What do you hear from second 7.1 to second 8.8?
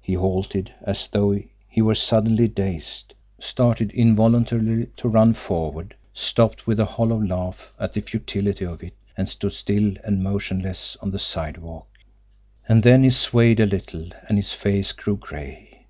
laugh at the futility